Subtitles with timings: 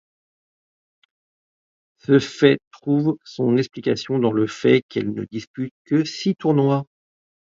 [1.99, 6.85] Ce fait trouve son explication dans le fait qu'elle ne dispute que six tournois.